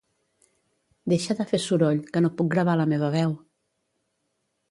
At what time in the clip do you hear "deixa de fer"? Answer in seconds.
1.11-1.59